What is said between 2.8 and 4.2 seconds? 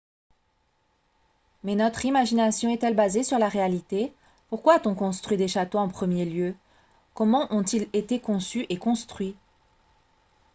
basée sur la réalité